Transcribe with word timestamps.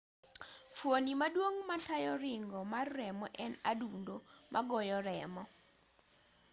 fuoni 0.77 1.13
maduong' 1.21 1.59
matayo 1.69 2.13
ringo 2.23 2.59
mar 2.73 2.87
remo 2.97 3.25
en 3.45 3.53
adundo 3.71 4.15
magoyo 4.53 4.97
remo 5.07 5.43